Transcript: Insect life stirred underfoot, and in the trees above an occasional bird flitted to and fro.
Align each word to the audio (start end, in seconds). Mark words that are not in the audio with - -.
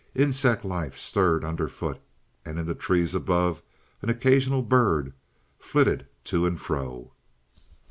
Insect 0.15 0.65
life 0.65 0.97
stirred 0.97 1.45
underfoot, 1.45 2.01
and 2.43 2.57
in 2.57 2.65
the 2.65 2.73
trees 2.73 3.13
above 3.13 3.61
an 4.01 4.09
occasional 4.09 4.63
bird 4.63 5.13
flitted 5.59 6.07
to 6.23 6.47
and 6.47 6.59
fro. 6.59 7.13